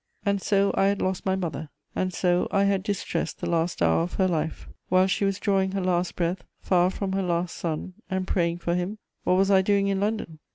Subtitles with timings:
[0.25, 4.01] And so I had lost my mother; and so I had distressed the last hour
[4.01, 4.67] of her life!
[4.89, 8.73] While she was drawing her last breath far from her last son, and praying for
[8.73, 10.39] him, what was I doing in London?